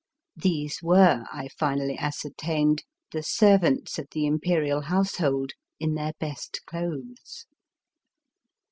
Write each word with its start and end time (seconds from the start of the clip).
These 0.35 0.81
were, 0.81 1.25
I 1.31 1.47
finally 1.59 1.95
ascer 1.95 2.35
tained, 2.35 2.81
the 3.11 3.21
servants 3.21 3.99
of 3.99 4.07
the 4.09 4.25
Imperial 4.25 4.81
household 4.81 5.51
in 5.79 5.93
their 5.93 6.13
best 6.19 6.61
clothes. 6.65 7.45